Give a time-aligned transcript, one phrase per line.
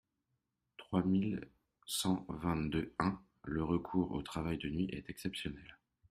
[0.77, 1.47] trois mille
[1.85, 5.77] cent vingt-deux-un:«Le recours au travail de nuit est exceptionnel.